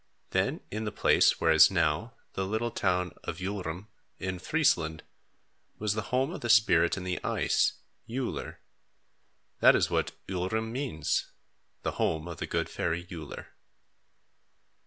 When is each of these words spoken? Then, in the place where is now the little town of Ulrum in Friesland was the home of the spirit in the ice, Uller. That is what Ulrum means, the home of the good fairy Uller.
Then, 0.31 0.61
in 0.71 0.83
the 0.85 0.91
place 0.91 1.39
where 1.39 1.51
is 1.51 1.69
now 1.69 2.15
the 2.33 2.43
little 2.43 2.71
town 2.71 3.11
of 3.23 3.39
Ulrum 3.39 3.87
in 4.17 4.39
Friesland 4.39 5.03
was 5.77 5.93
the 5.93 6.01
home 6.09 6.31
of 6.33 6.41
the 6.41 6.49
spirit 6.49 6.97
in 6.97 7.03
the 7.03 7.23
ice, 7.23 7.73
Uller. 8.09 8.61
That 9.59 9.75
is 9.75 9.91
what 9.91 10.13
Ulrum 10.27 10.71
means, 10.71 11.29
the 11.83 11.91
home 12.01 12.27
of 12.27 12.37
the 12.37 12.47
good 12.47 12.67
fairy 12.67 13.05
Uller. 13.11 13.49